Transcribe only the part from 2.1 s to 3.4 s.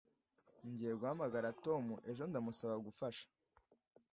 ndamusaba gufasha